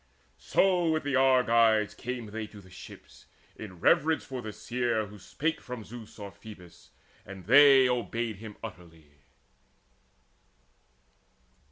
[0.39, 5.19] So with the Argives came they to the ships In reverence for the seer who
[5.19, 6.89] spake from Zeus Or Phoebus,
[7.23, 9.11] and they obeyed him utterly.